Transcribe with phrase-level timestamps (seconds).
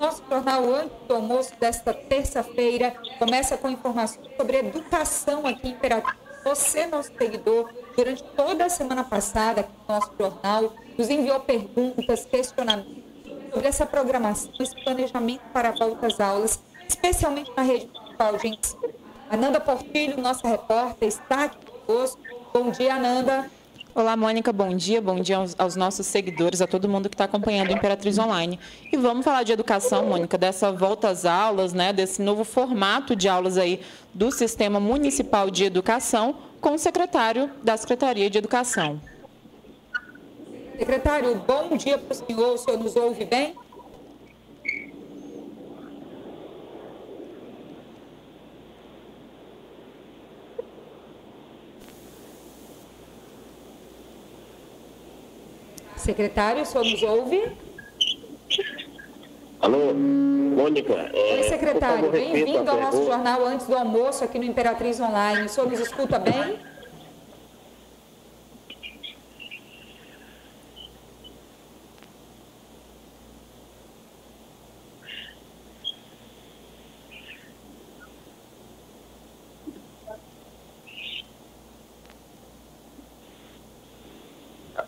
[0.00, 6.16] Nosso jornal antes do almoço desta terça-feira começa com informações sobre educação aqui em Imperatriz.
[6.44, 13.02] Você, nosso seguidor, durante toda a semana passada, nosso jornal, nos enviou perguntas, questionamentos
[13.52, 18.48] sobre essa programação, esse planejamento para a volta às aulas, especialmente na rede municipal de
[18.48, 18.94] ensino.
[19.28, 22.20] Ananda Portilho, nossa repórter, está aqui conosco.
[22.54, 23.50] Bom dia, Ananda.
[23.98, 25.02] Olá, Mônica, bom dia.
[25.02, 28.56] Bom dia aos, aos nossos seguidores, a todo mundo que está acompanhando o Imperatriz Online.
[28.92, 33.28] E vamos falar de educação, Mônica, dessa volta às aulas, né, desse novo formato de
[33.28, 33.80] aulas aí
[34.14, 39.00] do Sistema Municipal de Educação, com o secretário da Secretaria de Educação.
[40.78, 42.54] Secretário, bom dia para o senhor.
[42.54, 43.56] O senhor nos ouve bem?
[56.08, 57.52] Secretário, o senhor nos ouve?
[59.60, 60.94] Alô, Mônica.
[61.12, 62.10] É, Oi, secretário.
[62.10, 65.44] Bem-vindo ao nosso jornal antes do almoço aqui no Imperatriz Online.
[65.44, 66.58] O senhor nos escuta bem?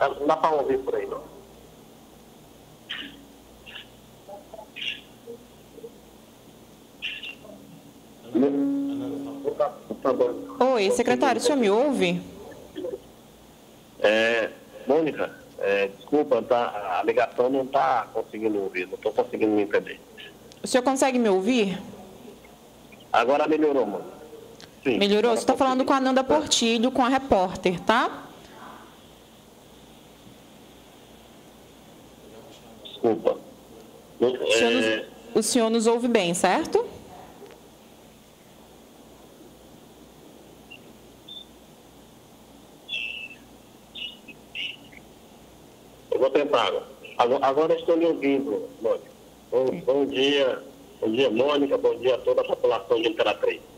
[0.01, 1.21] Não dá para ouvir por aí, não.
[10.73, 12.23] Oi, secretário, o senhor me ouve?
[13.99, 14.49] É,
[14.87, 20.01] Mônica, é, desculpa, tá, a ligação não está conseguindo ouvir, não estou conseguindo me entender.
[20.63, 21.79] O senhor consegue me ouvir?
[23.13, 24.05] Agora melhorou, mano.
[24.83, 25.33] Sim, melhorou?
[25.33, 28.30] Você está falando com a Ananda Portilho, com a repórter, tá?
[33.01, 33.39] Desculpa.
[34.21, 35.07] O senhor, nos, é.
[35.35, 36.85] o senhor nos ouve bem, certo?
[46.11, 46.71] Eu vou tentar.
[47.17, 49.11] Agora, agora estou lhe ouvindo, Mônica.
[49.51, 50.63] Bom, bom dia,
[51.01, 53.70] bom dia, Mônica, bom dia a toda a população de Imperatriz.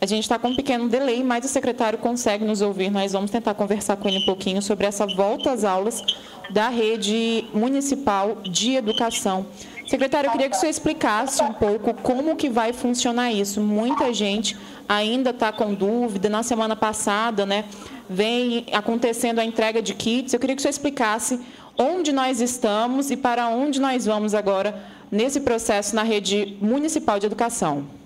[0.00, 2.88] A gente está com um pequeno delay, mas o secretário consegue nos ouvir.
[2.88, 6.04] Nós vamos tentar conversar com ele um pouquinho sobre essa volta às aulas
[6.50, 9.46] da rede municipal de educação.
[9.88, 13.60] Secretário, eu queria que o senhor explicasse um pouco como que vai funcionar isso.
[13.60, 14.56] Muita gente
[14.88, 16.28] ainda está com dúvida.
[16.28, 17.64] Na semana passada, né,
[18.08, 20.32] vem acontecendo a entrega de kits.
[20.32, 21.40] Eu queria que o senhor explicasse
[21.76, 24.80] onde nós estamos e para onde nós vamos agora
[25.10, 27.97] nesse processo na rede municipal de educação.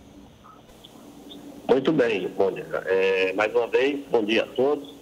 [1.69, 2.83] Muito bem, Mônica.
[2.87, 4.95] É, mais uma vez, bom dia a todos.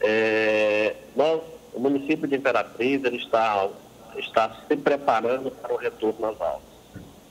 [0.00, 1.40] É, nós
[1.72, 3.68] o município de Imperatriz ele está,
[4.16, 6.70] está se preparando para o retorno às aulas.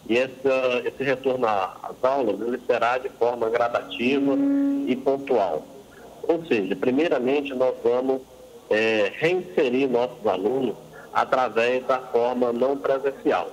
[0.08, 4.34] E esse, esse retorno às aulas ele será de forma gradativa
[4.88, 5.66] e pontual.
[6.24, 8.22] Ou seja, primeiramente nós vamos
[8.70, 10.76] é, reinserir nossos alunos
[11.14, 13.50] através da forma não presencial.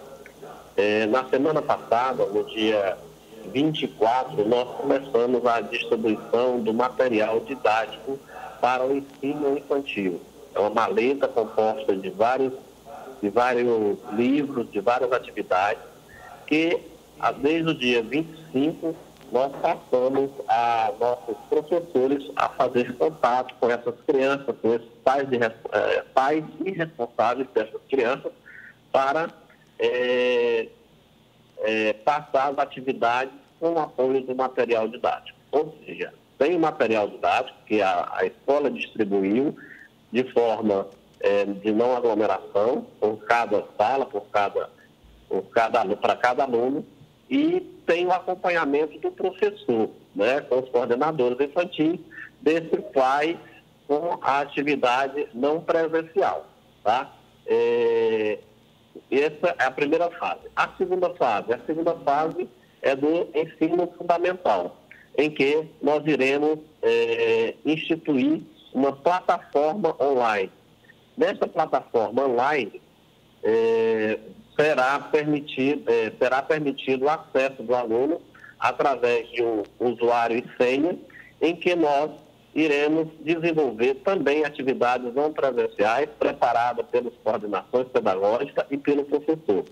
[0.77, 2.97] É, na semana passada, no dia
[3.53, 8.19] 24, nós começamos a distribuição do material didático
[8.61, 10.21] para o ensino infantil.
[10.55, 12.53] É uma maleta composta de vários,
[13.23, 15.83] de vários livros, de várias atividades,
[16.47, 16.81] que
[17.39, 18.95] desde o dia 25
[19.33, 25.37] nós passamos a nossos professores a fazer contato com essas crianças, com esses pais, de,
[25.37, 28.33] eh, pais e responsáveis dessas crianças,
[28.93, 29.29] para
[29.79, 30.69] é,
[31.59, 35.39] é, passar as atividades com o apoio do material didático.
[35.51, 39.57] Ou seja, tem o material didático que a, a escola distribuiu
[40.13, 40.87] de forma
[41.21, 44.71] é, de não aglomeração, por cada sala, por cada,
[45.29, 46.85] por cada, para cada aluno,
[47.29, 51.99] e tem o acompanhamento do professor, né, com os coordenadores infantis,
[52.41, 53.39] desse pai
[53.89, 56.47] com a atividade não presencial.
[56.83, 57.13] Tá?
[57.47, 58.39] É,
[59.11, 60.43] essa é a primeira fase.
[60.55, 62.49] A segunda fase, a segunda fase
[62.83, 64.77] é do ensino fundamental,
[65.17, 70.51] em que nós iremos é, instituir uma plataforma online.
[71.17, 72.81] Nessa plataforma online,
[73.43, 74.19] é,
[74.59, 78.21] será, é, será permitido o acesso do aluno
[78.59, 80.99] através de um usuário e senha,
[81.41, 82.11] em que nós
[82.57, 89.63] iremos desenvolver também atividades não presenciais preparadas pelas coordenações pedagógicas e pelo professor.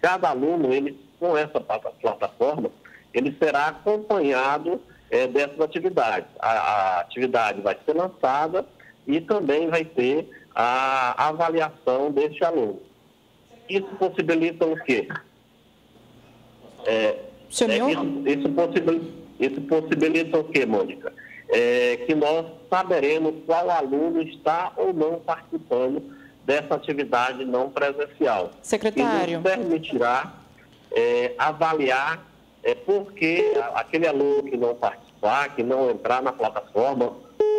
[0.00, 2.70] Cada aluno, ele, com essa plataforma,
[3.12, 4.80] ele será acompanhado
[5.10, 6.26] é, dessas atividades.
[6.38, 8.64] A, a, atividade vai ser lançada
[9.06, 12.80] e também vai ter a avaliação deste aluno.
[13.68, 15.08] Isso possibilita o quê?
[16.86, 17.18] É,
[17.50, 17.64] isso,
[18.26, 19.06] isso, possibilita,
[19.38, 21.12] isso possibilita o quê, Mônica?
[21.56, 26.02] É, que nós saberemos qual aluno está ou não participando
[26.44, 28.50] dessa atividade não presencial.
[28.60, 29.34] Secretário.
[29.34, 30.34] E nos permitirá
[30.90, 32.26] é, avaliar
[32.64, 37.12] é, por que aquele aluno que não participar, que não entrar na plataforma,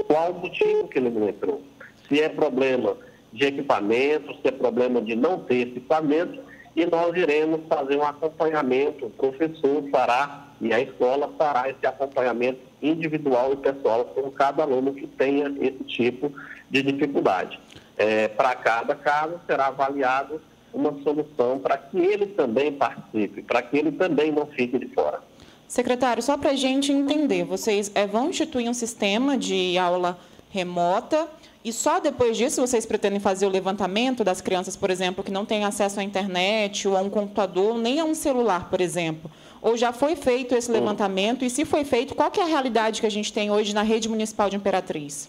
[0.08, 1.62] qual o motivo que ele não entrou.
[2.10, 2.98] Se é problema
[3.32, 6.40] de equipamento, se é problema de não ter equipamento,
[6.76, 12.60] e nós iremos fazer um acompanhamento, o professor fará e a escola fará esse acompanhamento
[12.82, 16.32] individual e pessoal com cada aluno que tenha esse tipo
[16.70, 17.60] de dificuldade.
[17.98, 20.42] É, para cada caso será avaliado
[20.74, 25.22] uma solução para que ele também participe, para que ele também não fique de fora.
[25.68, 30.18] Secretário, só para a gente entender, vocês é, vão instituir um sistema de aula
[30.52, 31.28] remota
[31.64, 35.46] e só depois disso vocês pretendem fazer o levantamento das crianças, por exemplo, que não
[35.46, 39.32] têm acesso à internet ou a um computador, nem a um celular, por exemplo?
[39.66, 41.44] Ou já foi feito esse levantamento?
[41.44, 44.08] E se foi feito, qual é a realidade que a gente tem hoje na rede
[44.08, 45.28] municipal de Imperatriz?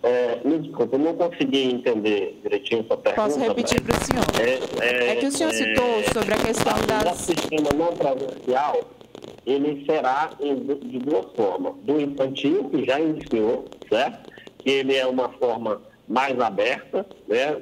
[0.00, 3.26] É, me desculpa, eu não consegui entender direitinho sua pergunta.
[3.26, 4.24] Posso repetir para o senhor?
[4.40, 7.20] É, é, é, que o senhor citou é, sobre a questão das...
[7.20, 8.80] O sistema não presencial,
[9.44, 11.74] ele será de duas formas.
[11.82, 14.30] Do infantil, que já iniciou, certo?
[14.60, 17.56] Que ele é uma forma mais aberta, né,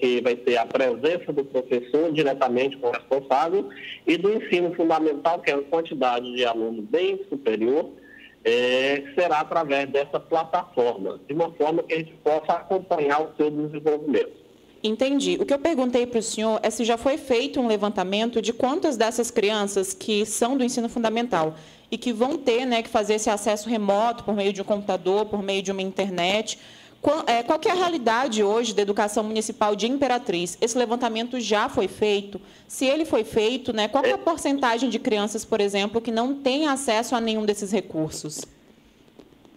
[0.00, 3.68] que vai ter a presença do professor diretamente com o responsável,
[4.04, 7.92] e do ensino fundamental, que é uma quantidade de alunos bem superior,
[8.44, 13.48] é, será através dessa plataforma, de uma forma que a gente possa acompanhar o seu
[13.48, 14.42] desenvolvimento.
[14.82, 15.38] Entendi.
[15.40, 18.52] O que eu perguntei para o senhor é se já foi feito um levantamento de
[18.52, 21.54] quantas dessas crianças que são do ensino fundamental
[21.90, 25.26] e que vão ter né, que fazer esse acesso remoto por meio de um computador,
[25.26, 26.58] por meio de uma internet,
[27.26, 30.56] é, qual é a realidade hoje da educação municipal de Imperatriz?
[30.60, 32.40] Esse levantamento já foi feito?
[32.66, 36.34] Se ele foi feito, né, qual é a porcentagem de crianças, por exemplo, que não
[36.34, 38.44] têm acesso a nenhum desses recursos?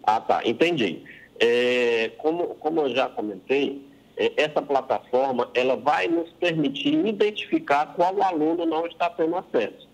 [0.03, 1.03] Ah, tá, entendi.
[1.39, 3.85] É, como, como eu já comentei,
[4.17, 9.87] é, essa plataforma ela vai nos permitir identificar qual aluno não está tendo acesso.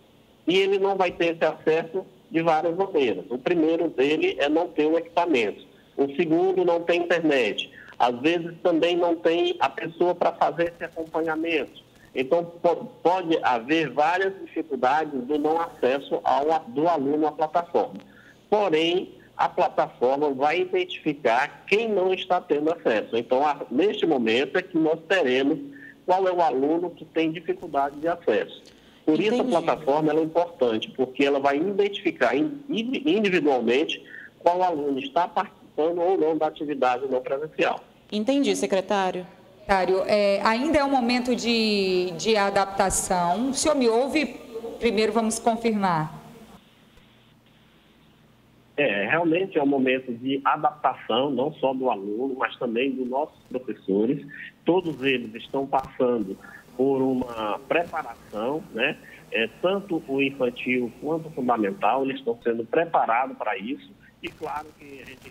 [0.48, 3.26] E ele não vai ter esse acesso de várias maneiras.
[3.30, 5.73] O primeiro dele é não ter o equipamento.
[5.98, 7.72] O segundo não tem internet.
[7.98, 11.84] Às vezes também não tem a pessoa para fazer esse acompanhamento.
[12.16, 12.44] Então,
[13.02, 17.96] pode haver várias dificuldades do não acesso ao, do aluno à plataforma.
[18.50, 23.18] Porém, a plataforma vai identificar quem não está tendo acesso.
[23.18, 23.42] Então,
[23.72, 25.58] neste momento é que nós teremos
[26.06, 28.62] qual é o aluno que tem dificuldade de acesso.
[29.06, 29.34] Por Entendi.
[29.34, 34.04] isso, a plataforma é importante, porque ela vai identificar individualmente
[34.40, 37.80] qual aluno está participando participando ou não da atividade não presencial.
[38.12, 39.26] Entendi, secretário.
[39.60, 43.50] Secretário, é, ainda é um momento de, de adaptação.
[43.50, 44.26] O senhor me ouve?
[44.80, 46.22] Primeiro vamos confirmar.
[48.76, 53.38] É, realmente é um momento de adaptação, não só do aluno, mas também dos nossos
[53.48, 54.26] professores.
[54.66, 56.38] Todos eles estão passando
[56.76, 58.98] por uma preparação, né?
[59.32, 63.92] É, tanto o infantil quanto o fundamental, eles estão sendo preparados para isso.
[64.22, 65.30] E claro que a gente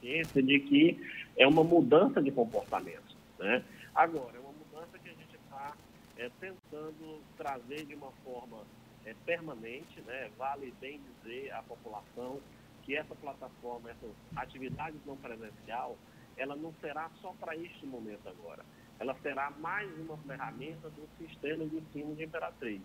[0.00, 0.98] consciência de que
[1.36, 3.16] é uma mudança de comportamento.
[3.38, 3.62] Né?
[3.94, 5.74] Agora, é uma mudança que a gente está
[6.16, 8.64] é, tentando trazer de uma forma
[9.04, 10.30] é, permanente, né?
[10.38, 12.40] vale bem dizer à população
[12.82, 15.96] que essa plataforma, essa atividade não presencial,
[16.36, 18.64] ela não será só para este momento agora.
[18.98, 22.82] Ela será mais uma ferramenta do sistema de ensino de Imperatriz.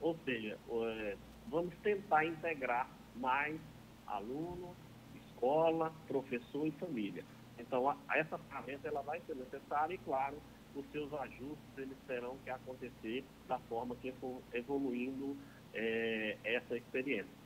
[0.00, 1.16] Ou seja, é,
[1.48, 3.58] vamos tentar integrar mais
[4.06, 4.76] alunos,
[5.38, 7.24] escola, professor e família.
[7.58, 10.36] Então, a, essa ferramenta ela vai ser necessária e, claro,
[10.74, 15.36] os seus ajustes eles terão que acontecer da forma que for evoluindo
[15.72, 17.38] é, essa experiência.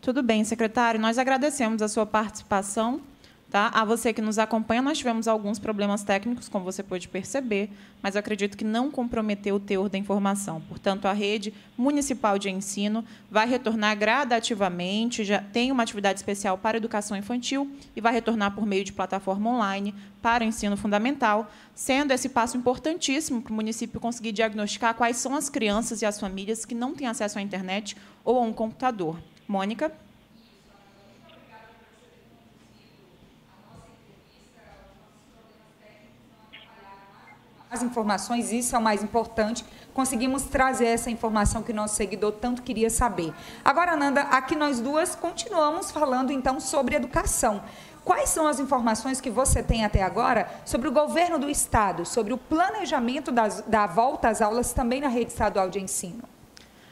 [0.00, 0.98] Tudo bem, secretário.
[0.98, 3.02] Nós agradecemos a sua participação.
[3.50, 3.68] Tá?
[3.74, 7.68] A você que nos acompanha, nós tivemos alguns problemas técnicos, como você pôde perceber,
[8.00, 10.60] mas acredito que não comprometeu o teor da informação.
[10.68, 16.76] Portanto, a rede municipal de ensino vai retornar gradativamente, já tem uma atividade especial para
[16.76, 19.92] educação infantil e vai retornar por meio de plataforma online
[20.22, 25.34] para o ensino fundamental, sendo esse passo importantíssimo para o município conseguir diagnosticar quais são
[25.34, 29.18] as crianças e as famílias que não têm acesso à internet ou a um computador.
[29.48, 29.90] Mônica?
[37.80, 39.64] As informações, isso é o mais importante.
[39.94, 43.32] Conseguimos trazer essa informação que nosso seguidor tanto queria saber.
[43.64, 47.62] Agora, Nanda, aqui nós duas continuamos falando então sobre educação.
[48.04, 52.32] quais são as informações que você tem até agora sobre o governo do Estado, sobre
[52.32, 56.22] o planejamento das, da volta às aulas também na rede estadual de ensino?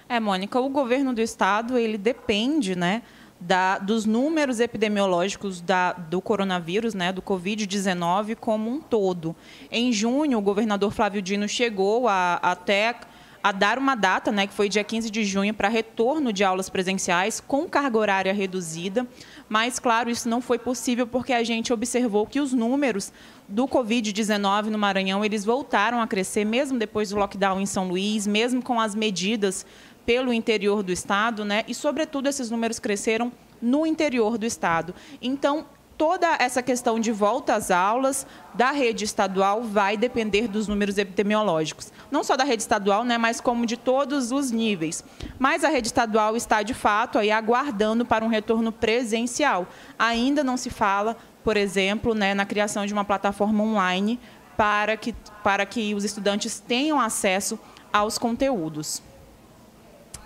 [0.09, 3.03] É, Mônica, o governo do Estado, ele depende, né,
[3.41, 9.35] da, dos números epidemiológicos da, do coronavírus, né, do Covid-19 como um todo.
[9.71, 12.97] Em junho, o governador Flávio Dino chegou a, até
[13.43, 16.69] a dar uma data, né, que foi dia 15 de junho, para retorno de aulas
[16.69, 19.07] presenciais com carga horária reduzida.
[19.49, 23.13] Mas, claro, isso não foi possível porque a gente observou que os números
[23.49, 28.27] do Covid-19 no Maranhão, eles voltaram a crescer, mesmo depois do lockdown em São Luís,
[28.27, 29.65] mesmo com as medidas
[30.09, 31.65] pelo interior do estado, né?
[31.69, 34.95] E, sobretudo, esses números cresceram no interior do estado.
[35.21, 35.67] Então,
[35.99, 41.93] toda essa questão de volta às aulas da rede estadual vai depender dos números epidemiológicos.
[42.11, 45.05] Não só da rede estadual, né, mas como de todos os níveis.
[45.39, 49.67] Mas a rede estadual está, de fato, aí aguardando para um retorno presencial.
[49.99, 54.19] Ainda não se fala, por exemplo, né, na criação de uma plataforma online
[54.57, 57.61] para que, para que os estudantes tenham acesso
[57.93, 59.03] aos conteúdos.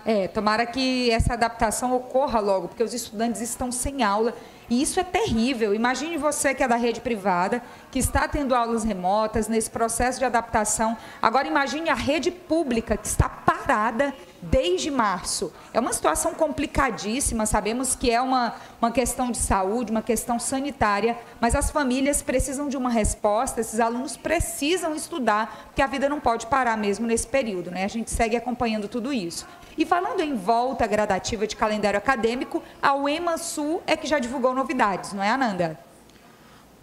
[0.05, 4.33] É, tomara que essa adaptação ocorra logo, porque os estudantes estão sem aula
[4.69, 5.73] e isso é terrível.
[5.73, 10.25] Imagine você que é da rede privada, que está tendo aulas remotas nesse processo de
[10.25, 10.97] adaptação.
[11.21, 15.53] Agora imagine a rede pública que está parada desde março.
[15.73, 21.17] É uma situação complicadíssima, sabemos que é uma, uma questão de saúde, uma questão sanitária,
[21.39, 26.19] mas as famílias precisam de uma resposta, esses alunos precisam estudar, porque a vida não
[26.19, 27.85] pode parar mesmo nesse período, né?
[27.85, 29.47] A gente segue acompanhando tudo isso.
[29.77, 34.53] E falando em volta gradativa de calendário acadêmico, a UEMA Sul é que já divulgou
[34.53, 35.79] novidades, não é, Ananda?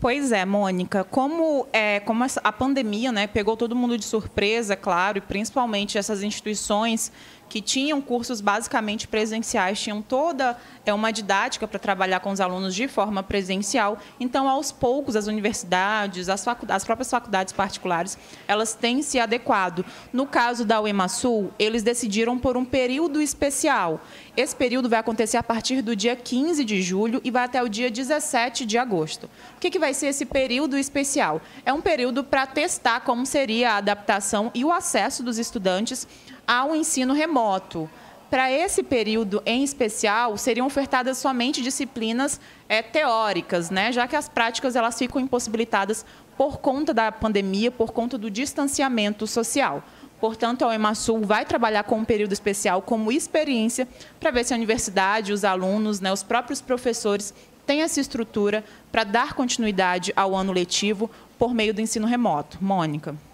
[0.01, 1.05] Pois é, Mônica.
[1.05, 6.23] Como, é, como a pandemia né, pegou todo mundo de surpresa, claro, e principalmente essas
[6.23, 7.13] instituições
[7.51, 12.77] que tinham cursos basicamente presenciais, tinham toda é, uma didática para trabalhar com os alunos
[12.77, 13.99] de forma presencial.
[14.21, 18.17] Então, aos poucos, as universidades, as, as próprias faculdades particulares,
[18.47, 19.85] elas têm se adequado.
[20.13, 24.01] No caso da UEMASUL, eles decidiram por um período especial.
[24.37, 27.69] Esse período vai acontecer a partir do dia 15 de julho e vai até o
[27.69, 29.29] dia 17 de agosto.
[29.57, 31.43] O que, que vai ser esse período especial?
[31.67, 36.07] É um período para testar como seria a adaptação e o acesso dos estudantes
[36.51, 37.89] ao ensino remoto.
[38.29, 43.93] Para esse período em especial, seriam ofertadas somente disciplinas é, teóricas, né?
[43.93, 46.05] já que as práticas elas ficam impossibilitadas
[46.37, 49.85] por conta da pandemia, por conta do distanciamento social.
[50.21, 53.87] Portanto, a Emasul vai trabalhar com um período especial como experiência
[54.19, 57.33] para ver se a universidade, os alunos, né, os próprios professores
[57.65, 62.59] têm essa estrutura para dar continuidade ao ano letivo por meio do ensino remoto.
[62.61, 63.30] Mônica.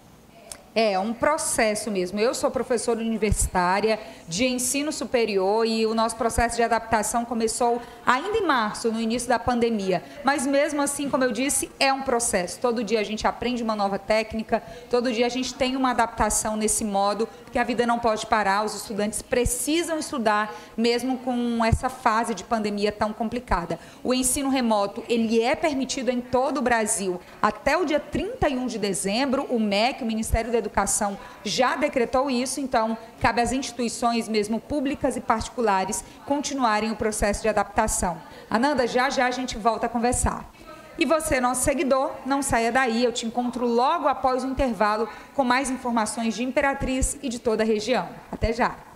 [0.79, 2.19] É, um processo mesmo.
[2.19, 8.37] Eu sou professora universitária de ensino superior e o nosso processo de adaptação começou ainda
[8.37, 10.03] em março, no início da pandemia.
[10.23, 12.59] Mas mesmo assim, como eu disse, é um processo.
[12.59, 16.55] Todo dia a gente aprende uma nova técnica, todo dia a gente tem uma adaptação
[16.55, 21.89] nesse modo, porque a vida não pode parar, os estudantes precisam estudar mesmo com essa
[21.89, 23.79] fase de pandemia tão complicada.
[24.03, 28.77] O ensino remoto, ele é permitido em todo o Brasil até o dia 31 de
[28.77, 30.66] dezembro, o MEC, o Ministério da Educação
[31.43, 37.49] já decretou isso, então cabe às instituições, mesmo públicas e particulares, continuarem o processo de
[37.49, 38.21] adaptação.
[38.49, 40.49] Ananda, já já a gente volta a conversar.
[40.97, 45.43] E você, nosso seguidor, não saia daí, eu te encontro logo após o intervalo com
[45.43, 48.09] mais informações de Imperatriz e de toda a região.
[48.31, 48.86] Até já!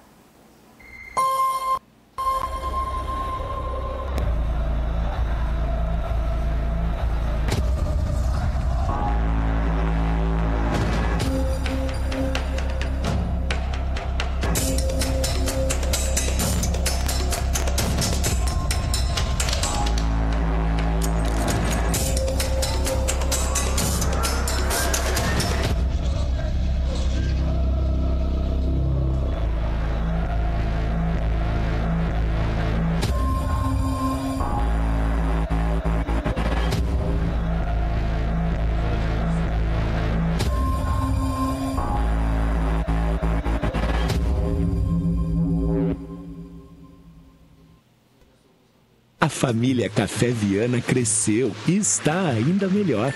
[49.30, 53.13] Família Café Viana cresceu e está ainda melhor.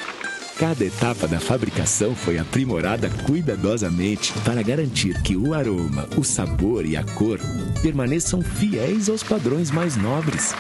[0.58, 6.96] Cada etapa da fabricação foi aprimorada cuidadosamente para garantir que o aroma, o sabor e
[6.96, 7.40] a cor
[7.82, 10.56] permaneçam fiéis aos padrões mais nobres.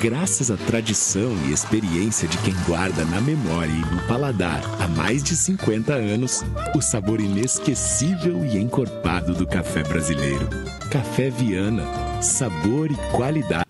[0.00, 5.22] Graças à tradição e experiência de quem guarda na memória e no paladar há mais
[5.22, 6.42] de 50 anos,
[6.74, 10.48] o sabor inesquecível e encorpado do café brasileiro.
[10.90, 11.84] Café Viana,
[12.20, 13.65] sabor e qualidade.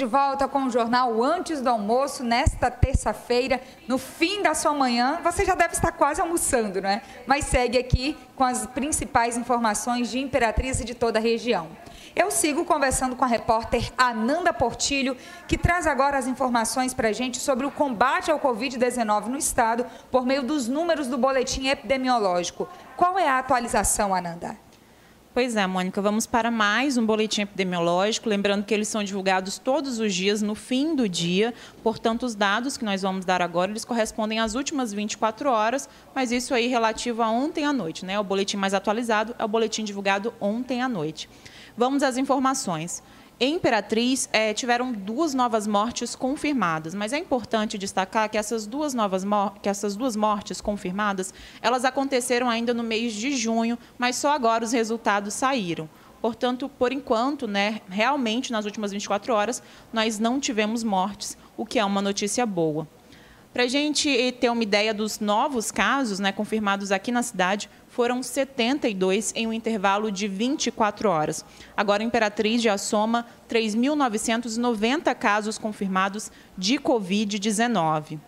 [0.00, 5.20] De volta com o jornal Antes do Almoço, nesta terça-feira, no fim da sua manhã.
[5.22, 7.02] Você já deve estar quase almoçando, né?
[7.26, 11.68] Mas segue aqui com as principais informações de Imperatriz e de toda a região.
[12.16, 15.14] Eu sigo conversando com a repórter Ananda Portilho,
[15.46, 19.84] que traz agora as informações para a gente sobre o combate ao Covid-19 no estado
[20.10, 22.66] por meio dos números do boletim epidemiológico.
[22.96, 24.56] Qual é a atualização, Ananda?
[25.32, 28.28] Pois é, Mônica, vamos para mais um boletim epidemiológico.
[28.28, 31.54] Lembrando que eles são divulgados todos os dias no fim do dia.
[31.84, 36.32] Portanto, os dados que nós vamos dar agora, eles correspondem às últimas 24 horas, mas
[36.32, 38.18] isso aí relativo a ontem à noite, né?
[38.18, 41.30] O boletim mais atualizado é o boletim divulgado ontem à noite.
[41.76, 43.00] Vamos às informações.
[43.42, 48.92] Em Imperatriz, é, tiveram duas novas mortes confirmadas, mas é importante destacar que essas duas
[48.92, 49.24] novas
[49.62, 51.32] que essas duas mortes confirmadas,
[51.62, 55.88] elas aconteceram ainda no mês de junho, mas só agora os resultados saíram.
[56.20, 61.78] Portanto, por enquanto, né, realmente nas últimas 24 horas, nós não tivemos mortes, o que
[61.78, 62.86] é uma notícia boa.
[63.54, 67.70] Para a gente ter uma ideia dos novos casos né, confirmados aqui na cidade,
[68.00, 71.44] foram 72 em um intervalo de 24 horas.
[71.76, 78.18] Agora, a Imperatriz já soma 3.990 casos confirmados de Covid-19.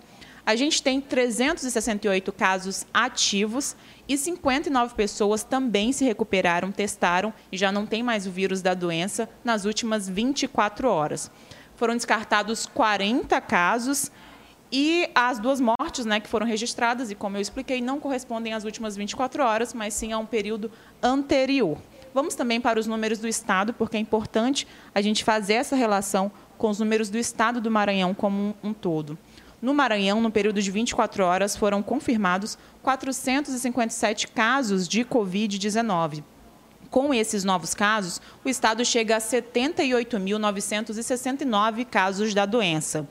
[0.44, 3.74] A gente tem 368 casos ativos
[4.06, 8.74] e 59 pessoas também se recuperaram, testaram e já não tem mais o vírus da
[8.74, 11.30] doença nas últimas 24 horas.
[11.76, 14.12] Foram descartados 40 casos
[14.72, 18.64] e as duas mortes né, que foram registradas, e como eu expliquei, não correspondem às
[18.64, 20.70] últimas 24 horas, mas sim a um período
[21.02, 21.76] anterior.
[22.14, 26.32] Vamos também para os números do Estado, porque é importante a gente fazer essa relação
[26.56, 29.18] com os números do Estado do Maranhão como um, um todo.
[29.60, 36.24] No Maranhão, no período de 24 horas, foram confirmados 457 casos de Covid-19.
[36.90, 43.08] Com esses novos casos, o Estado chega a 78.969 casos da doença.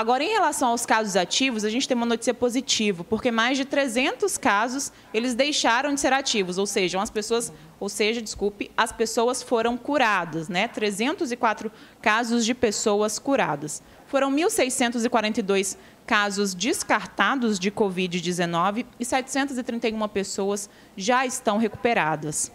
[0.00, 3.66] Agora, em relação aos casos ativos, a gente tem uma notícia positiva, porque mais de
[3.66, 8.92] 300 casos eles deixaram de ser ativos, ou seja, as pessoas, ou seja, desculpe, as
[8.92, 10.68] pessoas foram curadas, né?
[10.68, 13.82] 304 casos de pessoas curadas.
[14.06, 22.50] Foram 1.642 casos descartados de Covid-19 e 731 pessoas já estão recuperadas.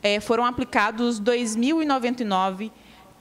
[0.00, 2.70] É, foram aplicados 2.099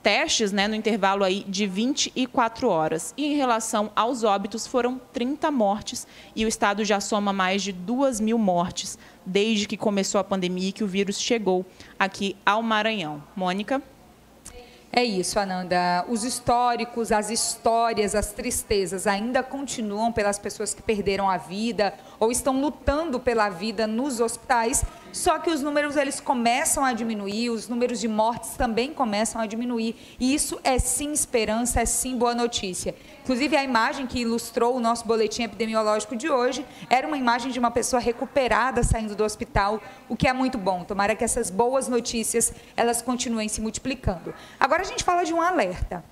[0.03, 3.13] testes né, no intervalo aí de 24 horas.
[3.17, 7.71] E em relação aos óbitos, foram 30 mortes e o estado já soma mais de
[7.71, 11.65] 2 mil mortes desde que começou a pandemia e que o vírus chegou
[11.99, 13.21] aqui ao Maranhão.
[13.35, 13.81] Mônica?
[14.91, 16.05] É isso, Ananda.
[16.07, 22.31] Os históricos, as histórias, as tristezas ainda continuam pelas pessoas que perderam a vida ou
[22.31, 24.83] estão lutando pela vida nos hospitais.
[25.11, 29.45] Só que os números eles começam a diminuir, os números de mortes também começam a
[29.45, 29.95] diminuir.
[30.19, 32.95] E isso é sim esperança, é sim boa notícia.
[33.23, 37.59] Inclusive, a imagem que ilustrou o nosso boletim epidemiológico de hoje era uma imagem de
[37.59, 40.83] uma pessoa recuperada saindo do hospital, o que é muito bom.
[40.83, 44.33] Tomara que essas boas notícias elas continuem se multiplicando.
[44.59, 46.03] Agora a gente fala de um alerta.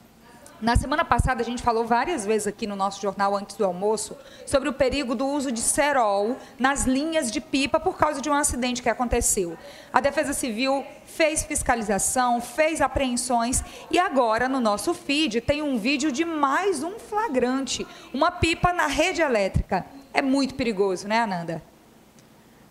[0.61, 4.17] Na semana passada, a gente falou várias vezes aqui no nosso jornal antes do almoço
[4.45, 8.33] sobre o perigo do uso de cerol nas linhas de pipa por causa de um
[8.33, 9.57] acidente que aconteceu.
[9.91, 16.09] A Defesa Civil fez fiscalização, fez apreensões e agora no nosso feed tem um vídeo
[16.09, 19.85] de mais um flagrante, uma pipa na rede elétrica.
[20.13, 21.61] É muito perigoso, né, Ananda?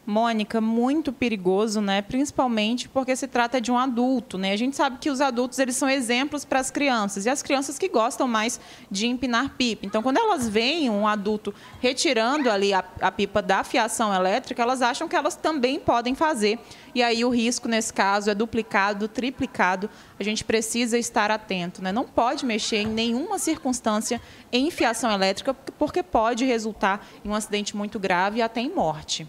[0.06, 2.02] Mônica, muito perigoso, né?
[2.02, 4.52] Principalmente porque se trata de um adulto, né?
[4.52, 7.78] A gente sabe que os adultos eles são exemplos para as crianças e as crianças
[7.78, 9.86] que gostam mais de empinar pipa.
[9.86, 14.82] Então, quando elas veem um adulto retirando ali a, a pipa da fiação elétrica, elas
[14.82, 16.58] acham que elas também podem fazer.
[16.94, 19.88] E aí o risco nesse caso é duplicado, triplicado.
[20.20, 21.92] A gente precisa estar atento, né?
[21.92, 24.20] Não pode mexer em nenhuma circunstância
[24.52, 29.26] em fiação elétrica porque pode resultar em um acidente muito grave e até em morte.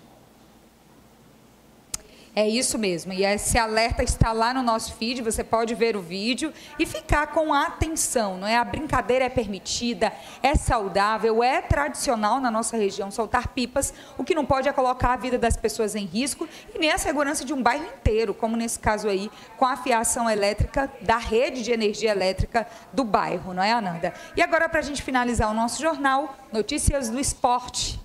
[2.36, 3.14] É isso mesmo.
[3.14, 7.28] E esse alerta está lá no nosso feed, você pode ver o vídeo e ficar
[7.28, 8.58] com atenção, não é?
[8.58, 10.12] A brincadeira é permitida,
[10.44, 13.94] é saudável, é tradicional na nossa região soltar pipas.
[14.18, 16.98] O que não pode é colocar a vida das pessoas em risco e nem a
[16.98, 21.64] segurança de um bairro inteiro, como nesse caso aí, com a fiação elétrica da rede
[21.64, 24.14] de energia elétrica do bairro, não é, Ananda?
[24.36, 28.05] E agora, para a gente finalizar o nosso jornal, notícias do esporte.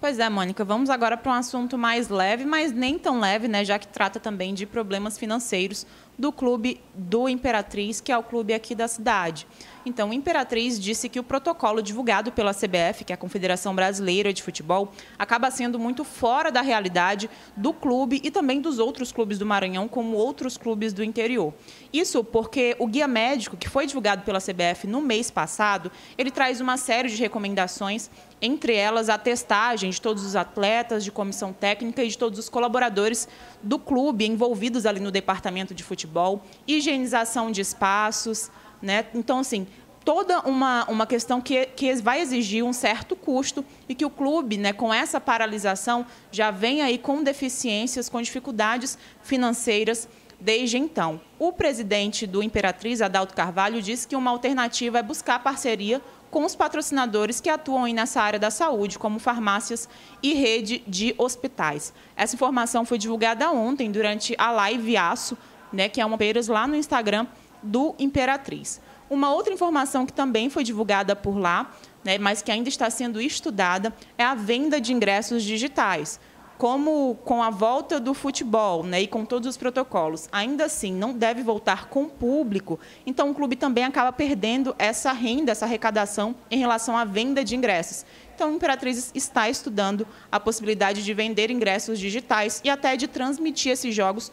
[0.00, 3.64] Pois é, Mônica, vamos agora para um assunto mais leve, mas nem tão leve, né,
[3.64, 5.84] já que trata também de problemas financeiros
[6.16, 9.44] do clube do Imperatriz, que é o clube aqui da cidade.
[9.84, 14.32] Então, o Imperatriz disse que o protocolo divulgado pela CBF, que é a Confederação Brasileira
[14.32, 19.38] de Futebol, acaba sendo muito fora da realidade do clube e também dos outros clubes
[19.38, 21.54] do Maranhão, como outros clubes do interior.
[21.92, 26.60] Isso porque o guia médico, que foi divulgado pela CBF no mês passado, ele traz
[26.60, 28.10] uma série de recomendações,
[28.42, 32.48] entre elas a testagem de todos os atletas, de comissão técnica e de todos os
[32.48, 33.26] colaboradores
[33.62, 38.50] do clube envolvidos ali no departamento de futebol, higienização de espaços,
[38.82, 39.06] né?
[39.14, 39.66] Então, assim,
[40.04, 44.56] toda uma, uma questão que, que vai exigir um certo custo e que o clube,
[44.56, 50.08] né, com essa paralisação, já vem aí com deficiências, com dificuldades financeiras
[50.40, 51.20] desde então.
[51.38, 56.54] O presidente do Imperatriz, Adalto Carvalho, disse que uma alternativa é buscar parceria com os
[56.54, 59.88] patrocinadores que atuam nessa área da saúde, como farmácias
[60.22, 61.92] e rede de hospitais.
[62.16, 65.38] Essa informação foi divulgada ontem durante a live Aço,
[65.72, 67.26] né, que é uma Peiras lá no Instagram
[67.62, 68.80] do Imperatriz.
[69.08, 71.70] Uma outra informação que também foi divulgada por lá,
[72.04, 76.20] né, mas que ainda está sendo estudada, é a venda de ingressos digitais.
[76.58, 81.12] Como com a volta do futebol né, e com todos os protocolos, ainda assim não
[81.12, 86.58] deve voltar com público, então o clube também acaba perdendo essa renda, essa arrecadação em
[86.58, 88.04] relação à venda de ingressos.
[88.34, 93.72] Então, a Imperatriz está estudando a possibilidade de vender ingressos digitais e até de transmitir
[93.72, 94.30] esses jogos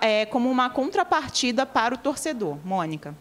[0.00, 2.58] é, como uma contrapartida para o torcedor.
[2.64, 3.14] Mônica.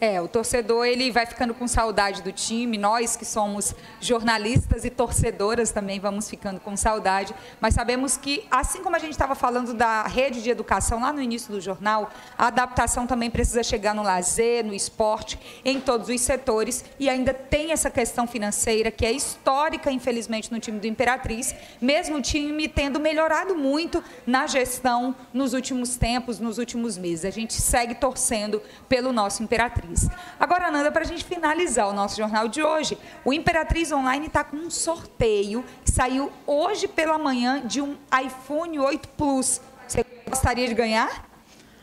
[0.00, 4.88] É, o torcedor ele vai ficando com saudade do time, nós que somos jornalistas e
[4.88, 9.74] torcedoras também vamos ficando com saudade, mas sabemos que, assim como a gente estava falando
[9.74, 14.02] da rede de educação lá no início do jornal, a adaptação também precisa chegar no
[14.02, 19.12] lazer, no esporte, em todos os setores, e ainda tem essa questão financeira que é
[19.12, 25.52] histórica, infelizmente, no time do Imperatriz, mesmo o time tendo melhorado muito na gestão nos
[25.52, 27.26] últimos tempos, nos últimos meses.
[27.26, 29.89] A gente segue torcendo pelo nosso Imperatriz.
[30.38, 34.44] Agora, Nanda, para a gente finalizar o nosso jornal de hoje, o Imperatriz Online está
[34.44, 39.60] com um sorteio que saiu hoje pela manhã de um iPhone 8 Plus.
[39.86, 41.28] Você gostaria de ganhar?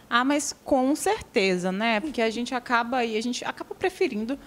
[0.10, 2.00] Ah, mas com certeza, né?
[2.00, 4.40] Porque a gente acaba e a gente acaba preferindo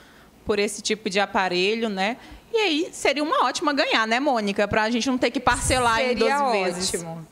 [0.44, 2.16] por esse tipo de aparelho, né?
[2.52, 4.66] E aí seria uma ótima ganhar, né, Mônica?
[4.66, 6.94] Para a gente não ter que parcelar seria em 12 vezes.
[6.94, 7.26] Ótimo.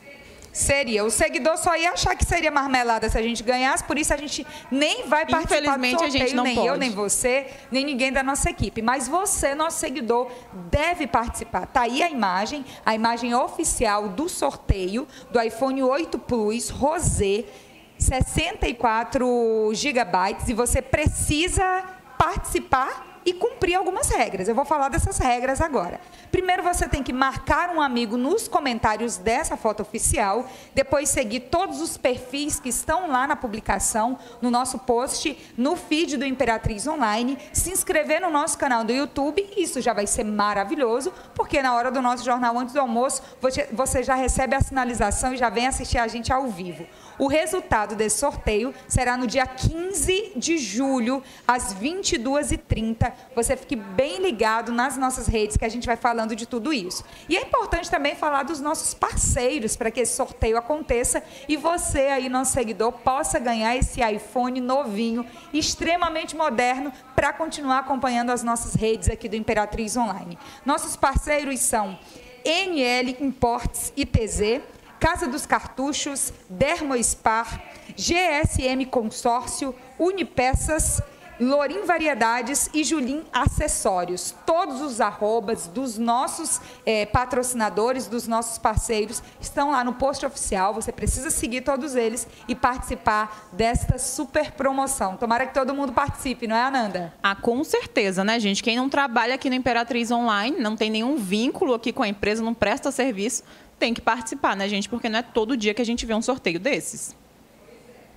[0.59, 1.05] Seria.
[1.05, 4.17] O seguidor só ia achar que seria marmelada se a gente ganhasse, por isso a
[4.17, 6.67] gente nem vai participar do sorteio, a gente não nem pode.
[6.67, 8.81] eu, nem você, nem ninguém da nossa equipe.
[8.81, 10.29] Mas você, nosso seguidor,
[10.69, 11.65] deve participar.
[11.65, 17.45] Tá aí a imagem, a imagem oficial do sorteio do iPhone 8 Plus Rosé,
[17.97, 21.85] 64 gigabytes, e você precisa
[22.17, 24.47] participar e cumprir algumas regras.
[24.47, 25.99] Eu vou falar dessas regras agora.
[26.31, 31.81] Primeiro, você tem que marcar um amigo nos comentários dessa foto oficial, depois seguir todos
[31.81, 37.37] os perfis que estão lá na publicação, no nosso post, no feed do Imperatriz Online,
[37.51, 41.91] se inscrever no nosso canal do YouTube, isso já vai ser maravilhoso, porque na hora
[41.91, 43.21] do nosso jornal antes do almoço,
[43.71, 46.85] você já recebe a sinalização e já vem assistir a gente ao vivo.
[47.19, 53.11] O resultado desse sorteio será no dia 15 de julho, às 22h30.
[53.35, 57.03] Você fique bem ligado nas nossas redes, que a gente vai falando de tudo isso.
[57.27, 62.07] E é importante também falar dos nossos parceiros para que esse sorteio aconteça e você
[62.07, 68.75] aí, nosso seguidor, possa ganhar esse iPhone novinho, extremamente moderno, para continuar acompanhando as nossas
[68.75, 70.39] redes aqui do Imperatriz Online.
[70.65, 71.99] Nossos parceiros são
[72.45, 74.61] NL Imports ITZ,
[74.99, 77.61] Casa dos Cartuchos, Dermospar,
[77.95, 81.01] GSM Consórcio, Unipeças,
[81.39, 84.35] Lorim Variedades e Julim Acessórios.
[84.45, 90.73] Todos os arrobas dos nossos é, patrocinadores, dos nossos parceiros, estão lá no post oficial.
[90.73, 95.15] Você precisa seguir todos eles e participar desta super promoção.
[95.15, 97.13] Tomara que todo mundo participe, não é, Ananda?
[97.23, 98.61] Ah, com certeza, né, gente?
[98.61, 102.43] Quem não trabalha aqui no Imperatriz Online, não tem nenhum vínculo aqui com a empresa,
[102.43, 103.43] não presta serviço,
[103.79, 104.89] tem que participar, né, gente?
[104.89, 107.15] Porque não é todo dia que a gente vê um sorteio desses.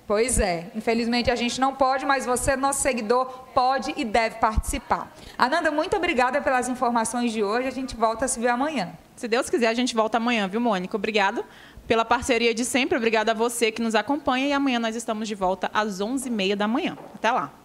[0.05, 5.11] Pois é, infelizmente a gente não pode, mas você, nosso seguidor, pode e deve participar.
[5.37, 7.69] Ananda, muito obrigada pelas informações de hoje.
[7.69, 8.91] A gente volta a se ver amanhã.
[9.15, 10.97] Se Deus quiser, a gente volta amanhã, viu, Mônica?
[10.97, 11.45] Obrigada
[11.87, 12.97] pela parceria de sempre.
[12.97, 14.47] Obrigada a você que nos acompanha.
[14.47, 16.97] E amanhã nós estamos de volta às 11h30 da manhã.
[17.15, 17.62] Até lá.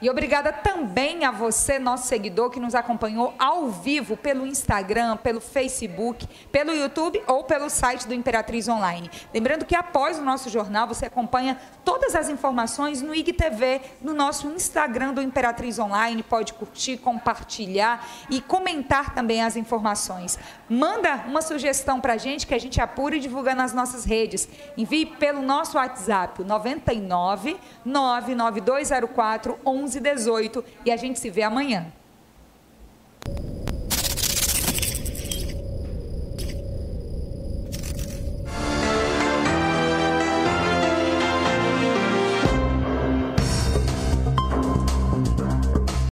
[0.00, 5.40] E obrigada também a você, nosso seguidor, que nos acompanhou ao vivo pelo Instagram, pelo
[5.40, 9.10] Facebook, pelo YouTube ou pelo site do Imperatriz Online.
[9.32, 14.48] Lembrando que após o nosso jornal, você acompanha todas as informações no IGTV, no nosso
[14.48, 16.22] Instagram do Imperatriz Online.
[16.22, 20.38] Pode curtir, compartilhar e comentar também as informações.
[20.68, 24.46] Manda uma sugestão para a gente que a gente apura e divulga nas nossas redes.
[24.76, 31.86] Envie pelo nosso WhatsApp, 99 99204 1118 e a gente se vê amanhã.